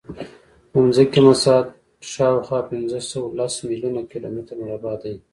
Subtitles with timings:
[0.71, 1.67] د ځمکې ټول مساحت
[2.11, 5.15] شاوخوا پینځهسوهلس میلیونه کیلومتره مربع دی.